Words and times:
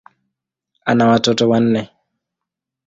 Ana 0.89 1.07
watoto 1.09 1.43
wanne. 1.49 1.81